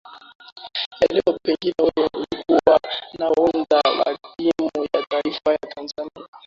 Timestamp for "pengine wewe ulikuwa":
1.43-2.79